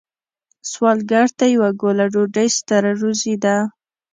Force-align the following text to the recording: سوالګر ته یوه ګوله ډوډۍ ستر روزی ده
سوالګر 0.71 1.27
ته 1.37 1.45
یوه 1.55 1.69
ګوله 1.81 2.05
ډوډۍ 2.13 2.47
ستر 2.57 2.83
روزی 3.01 3.35
ده 3.43 3.55